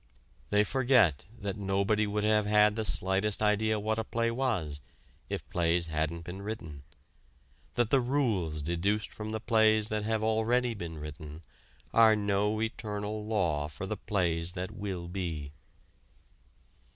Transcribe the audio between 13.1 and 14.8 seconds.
law for the plays that